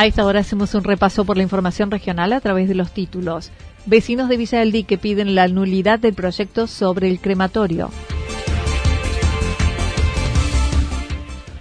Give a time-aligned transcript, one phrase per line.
[0.00, 3.50] A esta hora hacemos un repaso por la información regional a través de los títulos.
[3.84, 7.90] Vecinos de Villa del Dique piden la nulidad del proyecto sobre el crematorio.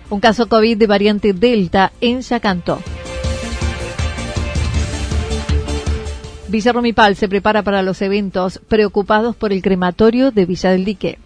[0.09, 2.79] Un caso COVID de variante Delta en Yacanto.
[6.47, 11.19] Villa Romipal se prepara para los eventos preocupados por el crematorio de Villa del Dique.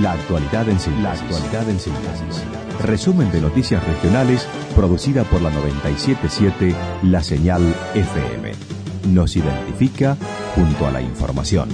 [0.00, 2.44] La actualidad en síntesis.
[2.82, 7.62] Resumen de noticias regionales producida por la 977 La Señal
[7.94, 8.52] FM.
[9.08, 10.18] Nos identifica
[10.54, 11.70] junto a la información.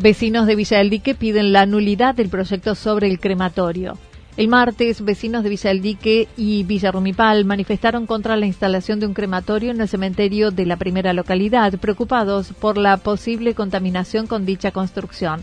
[0.00, 3.96] Vecinos de Villa del Dique piden la nulidad del proyecto sobre el crematorio.
[4.36, 9.06] El martes, vecinos de Villa del Dique y Villa Rumipal manifestaron contra la instalación de
[9.06, 14.44] un crematorio en el cementerio de la primera localidad, preocupados por la posible contaminación con
[14.44, 15.40] dicha construcción.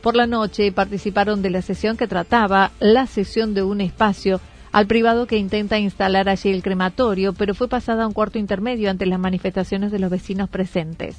[0.00, 4.40] Por la noche participaron de la sesión que trataba la cesión de un espacio
[4.70, 8.90] al privado que intenta instalar allí el crematorio, pero fue pasada a un cuarto intermedio
[8.90, 11.16] ante las manifestaciones de los vecinos presentes.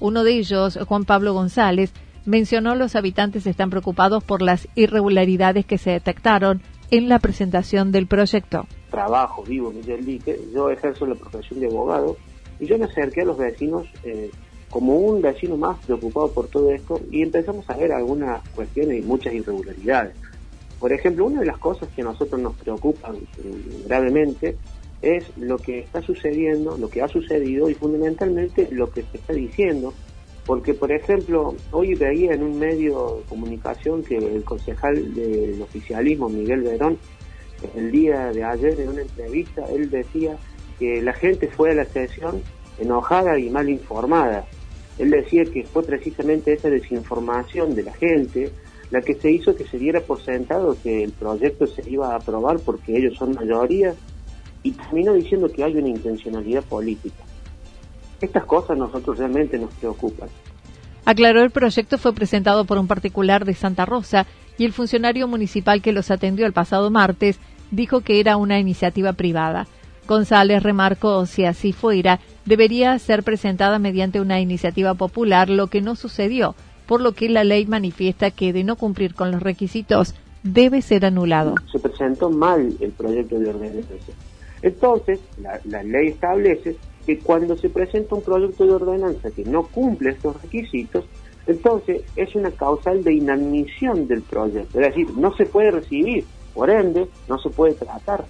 [0.00, 5.78] Uno de ellos, Juan Pablo González, mencionó los habitantes están preocupados por las irregularidades que
[5.78, 8.66] se detectaron en la presentación del proyecto.
[8.90, 12.16] Trabajo, vivo Miguel Dique, yo ejerzo la profesión de abogado
[12.60, 14.30] y yo me acerqué a los vecinos eh,
[14.70, 19.02] como un vecino más preocupado por todo esto y empezamos a ver algunas cuestiones y
[19.02, 20.14] muchas irregularidades.
[20.78, 24.56] Por ejemplo, una de las cosas que a nosotros nos preocupan eh, gravemente
[25.02, 29.32] es lo que está sucediendo, lo que ha sucedido y fundamentalmente lo que se está
[29.32, 29.94] diciendo
[30.48, 36.30] porque, por ejemplo, hoy veía en un medio de comunicación que el concejal del oficialismo,
[36.30, 36.96] Miguel Verón,
[37.76, 40.38] el día de ayer en una entrevista, él decía
[40.78, 42.40] que la gente fue a la sesión
[42.78, 44.46] enojada y mal informada.
[44.98, 48.50] Él decía que fue precisamente esa desinformación de la gente
[48.90, 52.16] la que se hizo que se diera por sentado que el proyecto se iba a
[52.16, 53.94] aprobar porque ellos son mayoría
[54.62, 57.27] y terminó diciendo que hay una intencionalidad política.
[58.20, 60.28] Estas cosas nosotros realmente nos preocupan.
[61.04, 64.26] Aclaró el proyecto fue presentado por un particular de Santa Rosa
[64.58, 67.38] y el funcionario municipal que los atendió el pasado martes
[67.70, 69.66] dijo que era una iniciativa privada.
[70.06, 75.96] González remarcó, si así fuera, debería ser presentada mediante una iniciativa popular, lo que no
[75.96, 76.54] sucedió,
[76.86, 81.04] por lo que la ley manifiesta que de no cumplir con los requisitos debe ser
[81.04, 81.54] anulado.
[81.70, 83.98] Se presentó mal el proyecto de ordenación.
[84.62, 89.64] Entonces, la, la ley establece que cuando se presenta un proyecto de ordenanza que no
[89.64, 91.04] cumple estos requisitos,
[91.46, 96.70] entonces es una causal de inadmisión del proyecto, es decir, no se puede recibir, por
[96.70, 98.26] ende no se puede tratar.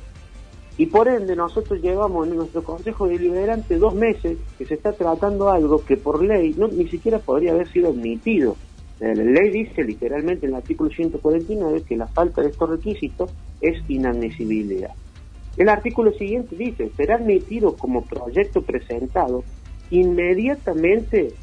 [0.76, 5.50] Y por ende nosotros llevamos en nuestro Consejo Deliberante dos meses que se está tratando
[5.50, 8.56] algo que por ley ni siquiera podría haber sido admitido.
[9.00, 13.30] La ley dice literalmente en el artículo 149 que la falta de estos requisitos
[13.60, 14.94] es inadmisibilidad.
[15.58, 19.42] El artículo siguiente dice, será admitido como proyecto presentado
[19.90, 21.34] inmediatamente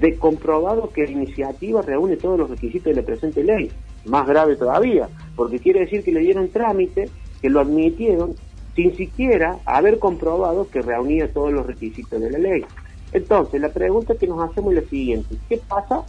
[0.00, 3.70] de comprobado que la iniciativa reúne todos los requisitos de la presente ley.
[4.04, 7.08] Más grave todavía, porque quiere decir que le dieron trámite,
[7.40, 8.34] que lo admitieron,
[8.74, 12.64] sin siquiera haber comprobado que reunía todos los requisitos de la ley.
[13.12, 16.02] Entonces, la pregunta que nos hacemos es la siguiente, ¿qué pasa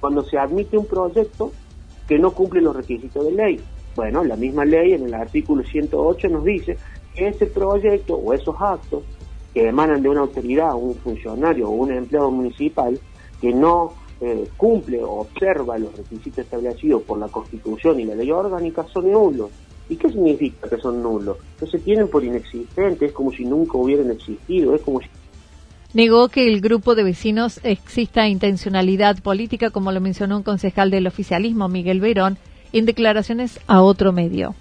[0.00, 1.52] cuando se admite un proyecto
[2.06, 3.60] que no cumple los requisitos de ley?
[3.96, 6.76] Bueno, la misma ley en el artículo 108 nos dice
[7.14, 9.02] que ese proyecto o esos actos
[9.52, 12.98] que emanan de una autoridad, un funcionario o un empleado municipal
[13.40, 18.30] que no eh, cumple o observa los requisitos establecidos por la Constitución y la ley
[18.30, 19.50] orgánica son nulos.
[19.88, 21.38] ¿Y qué significa que son nulos?
[21.58, 25.08] Que se tienen por inexistentes, es como si nunca hubieran existido, es como si
[25.92, 31.08] Negó que el grupo de vecinos exista intencionalidad política, como lo mencionó un concejal del
[31.08, 32.38] oficialismo, Miguel Verón,
[32.72, 34.54] en declaraciones a otro medio.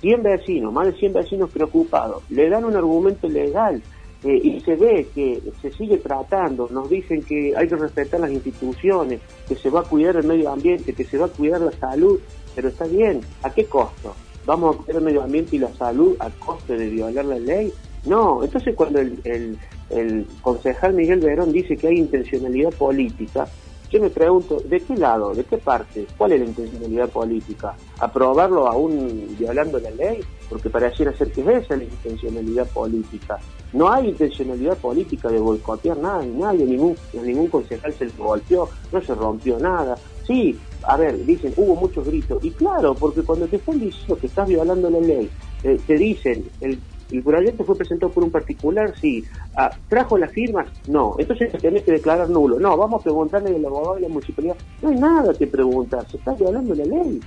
[0.00, 3.82] 100 vecinos, más de 100 vecinos preocupados, le dan un argumento legal
[4.22, 8.30] eh, y se ve que se sigue tratando, nos dicen que hay que respetar las
[8.30, 11.72] instituciones, que se va a cuidar el medio ambiente, que se va a cuidar la
[11.72, 12.18] salud,
[12.54, 14.14] pero está bien, ¿a qué costo?
[14.46, 17.72] ¿Vamos a cuidar el medio ambiente y la salud a costo de violar la ley?
[18.04, 19.58] No, entonces cuando el, el,
[19.88, 23.48] el concejal Miguel Verón dice que hay intencionalidad política,
[23.94, 26.04] yo me pregunto, ¿de qué lado, de qué parte?
[26.18, 27.76] ¿Cuál es la intencionalidad política?
[28.00, 30.18] ¿Aprobarlo aún violando la ley?
[30.48, 33.38] Porque pareciera ser que es esa la intencionalidad política.
[33.72, 39.00] No hay intencionalidad política de boicotear nada ni nadie, ningún, ningún concejal se golpeó, no
[39.00, 39.96] se rompió nada.
[40.26, 42.42] Sí, a ver, dicen, hubo muchos gritos.
[42.42, 45.30] Y claro, porque cuando te están diciendo que estás violando la ley,
[45.62, 46.80] eh, te dicen, el
[47.10, 48.94] ¿El proyecto fue presentado por un particular?
[49.00, 49.24] Sí.
[49.56, 50.66] Ah, ¿Trajo las firmas?
[50.88, 51.16] No.
[51.18, 52.58] Entonces tenés que declarar nulo.
[52.58, 54.56] No, vamos a preguntarle al abogado de la municipalidad.
[54.82, 57.20] No hay nada que preguntar, se está violando la ley.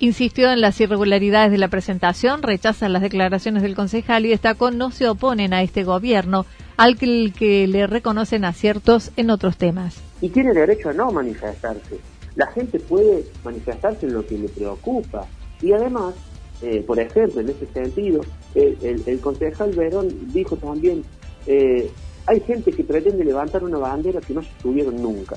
[0.00, 4.90] Insistió en las irregularidades de la presentación, rechazan las declaraciones del concejal y destacó no
[4.90, 6.46] se oponen a este gobierno,
[6.76, 9.96] al que, que le reconocen aciertos en otros temas.
[10.20, 12.00] Y tiene derecho a no manifestarse.
[12.34, 15.26] La gente puede manifestarse en lo que le preocupa.
[15.62, 16.14] Y además,
[16.62, 18.22] eh, por ejemplo, en ese sentido,
[18.54, 21.04] el, concejal Verón dijo también,
[21.46, 21.90] eh,
[22.26, 25.36] hay gente que pretende levantar una bandera que no se tuvieron nunca.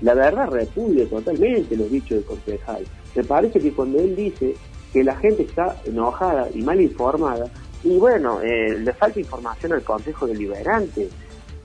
[0.00, 2.84] La verdad repudia totalmente los dichos del concejal.
[3.14, 4.54] Me parece que cuando él dice
[4.92, 7.46] que la gente está enojada y mal informada,
[7.82, 11.08] y bueno, eh, le falta información al Consejo Deliberante.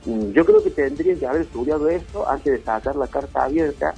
[0.05, 3.93] Mm, yo creo que tendrían que haber estudiado esto antes de sacar la carta abierta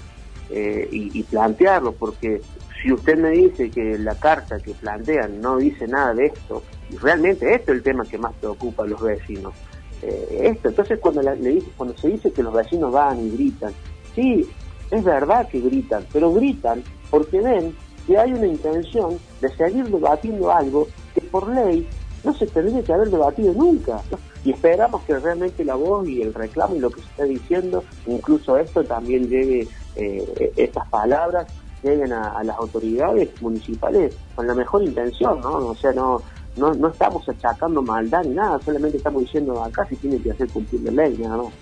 [0.49, 2.41] y, y plantearlo, porque
[2.81, 6.97] si usted me dice que la carta que plantean no dice nada de esto, y
[6.97, 9.53] realmente esto es el tema que más preocupa a los vecinos,
[10.01, 13.73] eh, esto, entonces cuando, le dice, cuando se dice que los vecinos van y gritan,
[14.13, 14.47] sí,
[14.91, 17.75] es verdad que gritan, pero gritan porque ven
[18.05, 21.87] que hay una intención de seguir debatiendo algo que por ley
[22.23, 24.01] no se tendría que haber debatido nunca.
[24.45, 27.83] Y esperamos que realmente la voz y el reclamo y lo que se está diciendo,
[28.05, 31.47] incluso esto también llegue eh, estas palabras
[31.87, 35.69] lleguen a, las autoridades municipales con la mejor intención, ¿no?
[35.69, 36.21] O sea, no,
[36.55, 40.47] no, no estamos achacando maldad ni nada, solamente estamos diciendo acá si tiene que hacer
[40.49, 41.53] cumplir la ley, nada más.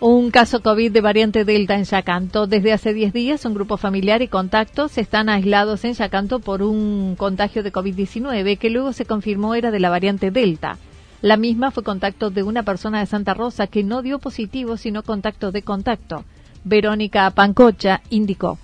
[0.00, 2.46] Un caso COVID de variante Delta en Yacanto.
[2.46, 7.16] Desde hace 10 días, un grupo familiar y contactos están aislados en Yacanto por un
[7.16, 10.78] contagio de COVID-19 que luego se confirmó era de la variante Delta.
[11.20, 15.02] La misma fue contacto de una persona de Santa Rosa que no dio positivo, sino
[15.02, 16.24] contacto de contacto.
[16.62, 18.56] Verónica Pancocha indicó.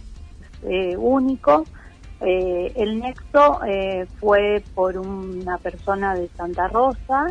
[0.63, 1.65] Eh, único.
[2.21, 7.27] Eh, el nexo eh, fue por una persona de Santa Rosa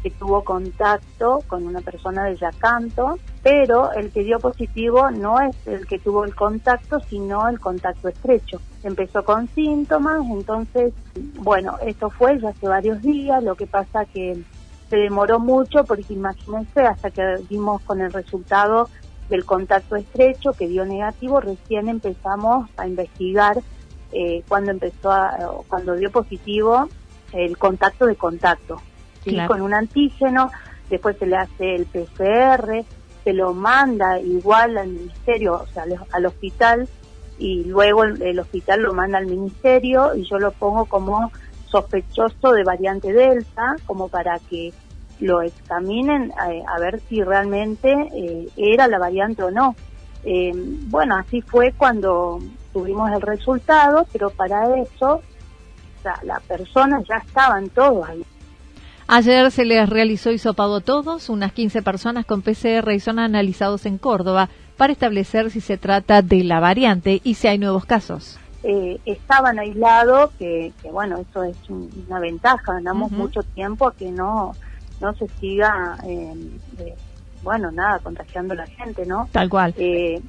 [0.00, 5.56] que tuvo contacto con una persona de Yacanto, pero el que dio positivo no es
[5.66, 8.60] el que tuvo el contacto, sino el contacto estrecho.
[8.84, 10.94] Empezó con síntomas, entonces,
[11.40, 14.40] bueno, esto fue ya hace varios días, lo que pasa que
[14.88, 18.88] se demoró mucho porque imagínense hasta que dimos con el resultado
[19.28, 23.58] del contacto estrecho que dio negativo, recién empezamos a investigar
[24.12, 25.36] eh, cuando empezó a,
[25.68, 26.88] cuando dio positivo
[27.32, 28.80] el contacto de contacto,
[29.22, 29.38] ¿sí?
[29.46, 30.50] con un antígeno,
[30.88, 32.86] después se le hace el PCR,
[33.22, 36.88] se lo manda igual al ministerio, o sea, al, hospital,
[37.38, 41.30] y luego el hospital lo manda al ministerio y yo lo pongo como
[41.70, 44.72] sospechoso de variante Delta, como para que
[45.20, 49.74] lo examinen eh, a ver si realmente eh, era la variante o no.
[50.24, 50.52] Eh,
[50.86, 52.38] bueno, así fue cuando
[52.72, 55.22] tuvimos el resultado, pero para eso
[56.22, 58.24] la persona ya estaban todos ahí.
[59.10, 63.86] Ayer se les realizó hisopado a todos, unas 15 personas con PCR y son analizados
[63.86, 68.38] en Córdoba para establecer si se trata de la variante y si hay nuevos casos.
[68.62, 74.54] Eh, estaban aislados, que, bueno, eso es una ventaja, ganamos mucho tiempo a que no,
[75.00, 76.34] no se siga, eh,
[77.42, 79.28] bueno, nada, contagiando a la gente, ¿no?
[79.32, 79.74] Tal cual.
[79.76, 80.20] Eh,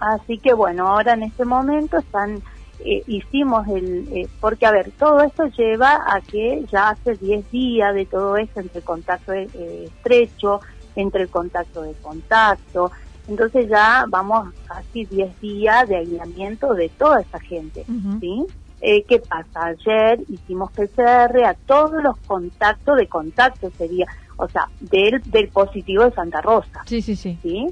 [0.00, 2.42] así que bueno, ahora en este momento están,
[2.80, 8.06] hicimos el, porque a ver, todo esto lleva a que ya hace 10 días de
[8.06, 10.60] todo esto entre contacto estrecho,
[10.94, 12.92] entre el contacto de contacto,
[13.28, 17.84] entonces ya vamos casi 10 días de aislamiento de toda esa gente,
[18.20, 18.46] ¿sí?
[18.80, 19.66] Eh, ¿Qué pasa?
[19.66, 24.06] Ayer hicimos PCR a todos los contactos de contacto, sería,
[24.36, 26.82] o sea, del, del positivo de Santa Rosa.
[26.86, 27.38] Sí, sí, sí.
[27.42, 27.66] ¿sí?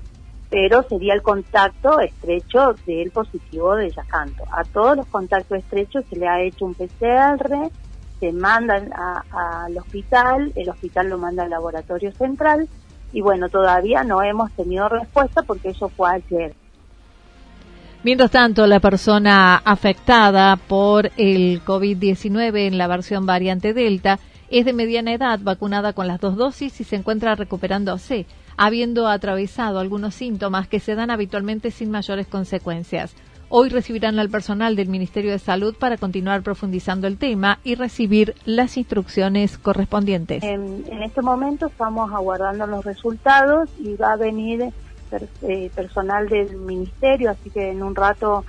[0.50, 4.44] Pero sería el contacto estrecho del positivo de Yacanto.
[4.50, 7.70] A todos los contactos estrechos se le ha hecho un PCR
[8.20, 8.76] se manda
[9.30, 12.68] al hospital, el hospital lo manda al laboratorio central
[13.12, 16.54] y bueno, todavía no hemos tenido respuesta porque eso fue ayer.
[18.06, 24.72] Mientras tanto, la persona afectada por el COVID-19 en la versión variante Delta es de
[24.72, 30.68] mediana edad, vacunada con las dos dosis y se encuentra recuperándose, habiendo atravesado algunos síntomas
[30.68, 33.12] que se dan habitualmente sin mayores consecuencias.
[33.48, 38.36] Hoy recibirán al personal del Ministerio de Salud para continuar profundizando el tema y recibir
[38.44, 40.44] las instrucciones correspondientes.
[40.44, 44.72] En, este momento estamos aguardando los resultados y va a venir
[45.42, 48.44] eh, personal del Ministerio, así que en un rato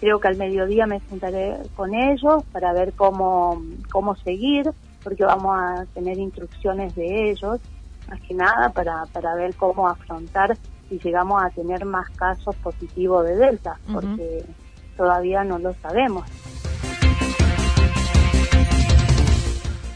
[0.00, 4.70] creo que al mediodía me sentaré con ellos para ver cómo, cómo seguir,
[5.04, 7.60] porque vamos a tener instrucciones de ellos,
[8.08, 10.56] más que nada para, para ver cómo afrontar
[10.88, 14.44] si llegamos a tener más casos positivos de Delta, porque
[14.96, 16.26] todavía no lo sabemos.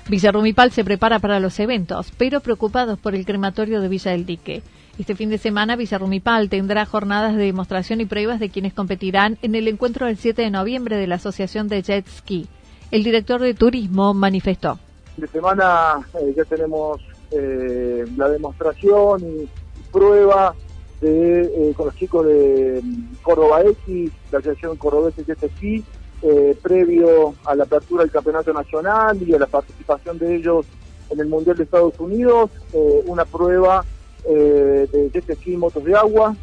[0.09, 4.63] Villarrumipal se prepara para los eventos, pero preocupados por el crematorio de Villa del Dique.
[4.99, 9.57] Este fin de semana Villarrumipal tendrá jornadas de demostración y pruebas de quienes competirán en
[9.57, 12.47] el encuentro del 7 de noviembre de la Asociación de Jet Ski.
[12.93, 14.79] El director de turismo manifestó.
[15.17, 17.01] De semana eh, ya tenemos
[17.33, 19.49] eh, la demostración y
[19.91, 20.55] prueba
[21.03, 25.83] eh, con los chicos de mm, Córdoba X, la Asociación Cordobesa de
[26.23, 30.67] eh, previo a la apertura del Campeonato Nacional y a la participación de ellos
[31.11, 33.85] en el Mundial de Estados Unidos, eh, una prueba
[34.27, 36.37] eh, de jet motos de agua,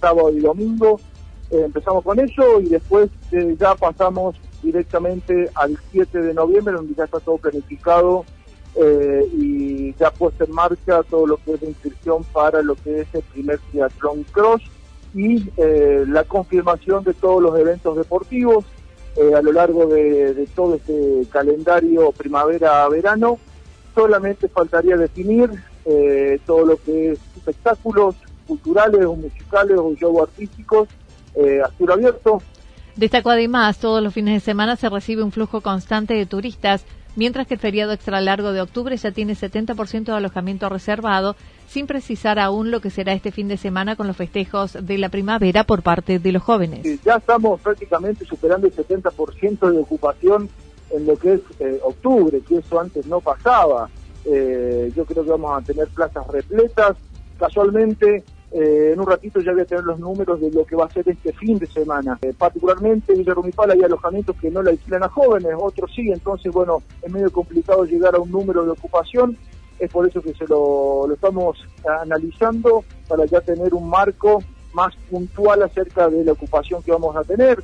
[0.00, 1.00] sábado y domingo.
[1.50, 3.10] empezamos con eso y después
[3.58, 8.24] ya pasamos directamente al 7 de noviembre, donde ya está todo planificado
[8.74, 13.00] eh, y ya puesto en marcha todo lo que es la inscripción para lo que
[13.00, 14.62] es el primer triatlón cross
[15.14, 18.64] y eh, la confirmación de todos los eventos deportivos
[19.16, 23.38] eh, a lo largo de, todo este calendario primavera-verano.
[23.94, 25.50] Solamente faltaría definir
[26.44, 28.14] todo lo que es espectáculos
[28.46, 30.88] culturales o musicales o show artísticos
[31.64, 32.42] a cielo abierto.
[32.96, 36.84] Destacó además, todos los fines de semana se recibe un flujo constante de turistas
[37.18, 41.34] mientras que el feriado extra largo de octubre ya tiene 70% de alojamiento reservado,
[41.66, 45.08] sin precisar aún lo que será este fin de semana con los festejos de la
[45.08, 46.86] primavera por parte de los jóvenes.
[47.04, 50.48] ya estamos prácticamente superando el 70% de ocupación
[50.90, 53.90] en lo que es eh, octubre, que eso antes no pasaba.
[54.24, 56.96] Eh, yo creo que vamos a tener plazas repletas.
[57.38, 60.86] Casualmente, eh, en un ratito ya voy a tener los números de lo que va
[60.86, 62.18] a ser este fin de semana.
[62.22, 66.10] Eh, particularmente en Villa Rumipal hay alojamientos que no la alquilan a jóvenes, otros sí,
[66.10, 69.36] entonces bueno, es medio complicado llegar a un número de ocupación,
[69.78, 71.58] es por eso que se lo estamos
[72.02, 77.22] analizando para ya tener un marco más puntual acerca de la ocupación que vamos a
[77.22, 77.62] tener.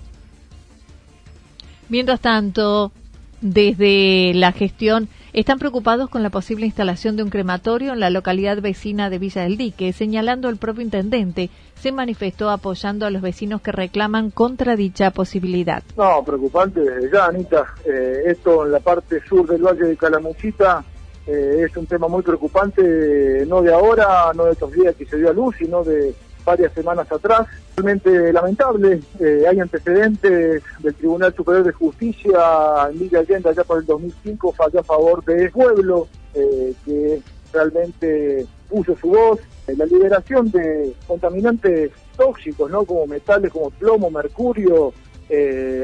[1.88, 2.92] Mientras tanto,
[3.40, 8.62] desde la gestión están preocupados con la posible instalación de un crematorio en la localidad
[8.62, 13.60] vecina de Villa del Dique, señalando el propio intendente se manifestó apoyando a los vecinos
[13.60, 15.82] que reclaman contra dicha posibilidad.
[15.96, 16.80] No, preocupante
[17.12, 17.74] ya, Anita.
[17.84, 20.84] Eh, esto en la parte sur del Valle de Calamuchita
[21.26, 25.16] eh, es un tema muy preocupante, no de ahora, no de estos días que se
[25.16, 26.14] dio a luz, sino de
[26.44, 27.46] varias semanas atrás.
[27.76, 33.78] Realmente lamentable, eh, hay antecedentes del Tribunal Superior de Justicia en Villa Allende ya por
[33.78, 37.20] el 2005 falló a favor del pueblo eh, que
[37.52, 39.40] realmente puso su voz.
[39.66, 42.84] Eh, la liberación de contaminantes tóxicos, ¿no?
[42.84, 44.92] como metales como plomo, mercurio,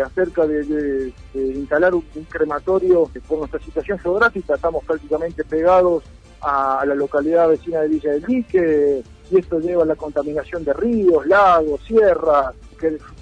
[0.04, 6.04] acerca de, instalar un, crematorio por nuestra situación geográfica, estamos prácticamente pegados
[6.40, 10.72] a, la localidad vecina de Villa del Dique, y esto lleva a la contaminación de
[10.72, 12.54] ríos, lagos, sierras,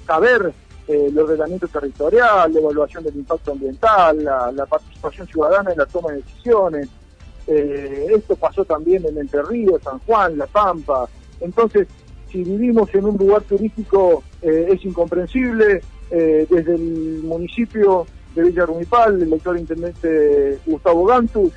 [0.06, 0.52] saber
[0.86, 6.12] eh, el ordenamiento territorial, la evaluación del impacto ambiental, la, participación ciudadana en la toma
[6.12, 6.88] de decisiones.
[7.46, 11.08] Eh, esto pasó también en Entre Ríos, San Juan, La Pampa.
[11.40, 11.88] Entonces,
[12.30, 15.82] si vivimos en un lugar turístico eh, es incomprensible.
[16.10, 21.52] desde el municipio de Villa Rumipal, el doctor intendente Gustavo Gantus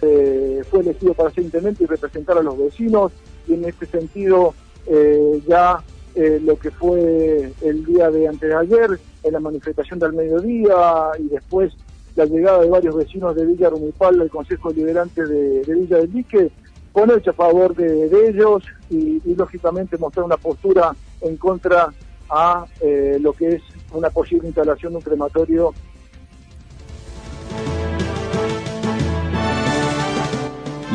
[0.70, 3.14] fue elegido para ser intendente y representar a los vecinos
[3.48, 4.54] y en este sentido
[4.88, 5.84] eh, ya
[6.16, 11.12] eh, lo que fue el día de antes de ayer, en la manifestación del mediodía
[11.20, 11.74] y después
[12.16, 16.52] la llegada de varios vecinos de Villa Rumipal al Consejo Liberante de, Villa del Dique,
[16.92, 21.94] ponerse a favor de, ellos y, lógicamente mostrar una postura en contra
[22.30, 23.62] a eh, lo que es
[23.94, 25.74] una posible instalación de un crematorio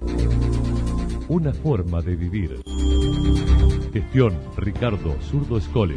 [1.28, 2.62] Una forma de vivir.
[3.92, 5.96] Gestión Ricardo Zurdo Escole.